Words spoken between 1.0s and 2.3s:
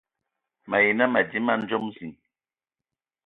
madi man dzom ziŋ.